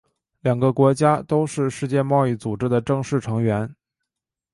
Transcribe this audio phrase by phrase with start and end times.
[0.39, 3.71] 两个国家都是世界贸易组织的正式成员。